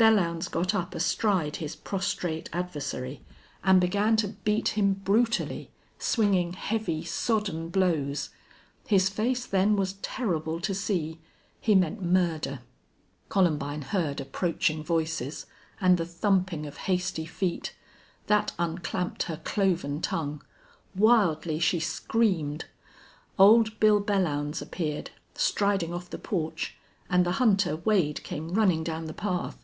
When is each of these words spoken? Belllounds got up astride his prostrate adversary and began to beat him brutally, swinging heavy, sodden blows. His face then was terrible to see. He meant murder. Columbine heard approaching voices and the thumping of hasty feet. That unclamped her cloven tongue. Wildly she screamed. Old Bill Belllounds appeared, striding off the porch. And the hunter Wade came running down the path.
Belllounds 0.00 0.50
got 0.50 0.74
up 0.74 0.94
astride 0.94 1.56
his 1.56 1.76
prostrate 1.76 2.48
adversary 2.54 3.22
and 3.62 3.78
began 3.78 4.16
to 4.16 4.28
beat 4.28 4.68
him 4.68 4.94
brutally, 4.94 5.70
swinging 5.98 6.54
heavy, 6.54 7.04
sodden 7.04 7.68
blows. 7.68 8.30
His 8.86 9.10
face 9.10 9.44
then 9.44 9.76
was 9.76 9.96
terrible 10.00 10.58
to 10.62 10.72
see. 10.74 11.20
He 11.60 11.74
meant 11.74 12.00
murder. 12.02 12.60
Columbine 13.28 13.82
heard 13.82 14.22
approaching 14.22 14.82
voices 14.82 15.44
and 15.82 15.98
the 15.98 16.06
thumping 16.06 16.64
of 16.64 16.78
hasty 16.88 17.26
feet. 17.26 17.74
That 18.26 18.52
unclamped 18.58 19.24
her 19.24 19.42
cloven 19.44 20.00
tongue. 20.00 20.42
Wildly 20.96 21.58
she 21.58 21.78
screamed. 21.78 22.64
Old 23.38 23.78
Bill 23.78 24.00
Belllounds 24.00 24.62
appeared, 24.62 25.10
striding 25.34 25.92
off 25.92 26.08
the 26.08 26.16
porch. 26.16 26.74
And 27.10 27.26
the 27.26 27.32
hunter 27.32 27.76
Wade 27.76 28.24
came 28.24 28.54
running 28.54 28.82
down 28.82 29.04
the 29.04 29.12
path. 29.12 29.62